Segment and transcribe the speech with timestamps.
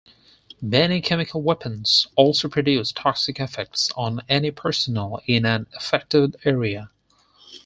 [0.63, 6.89] Many chemical weapons also produce toxic effects on any personnel in an affected area.